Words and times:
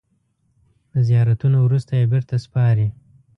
د 0.93 0.95
زیارتونو 1.07 1.57
وروسته 1.61 1.91
یې 1.99 2.05
بېرته 2.11 2.35
سپاري. 2.45 2.87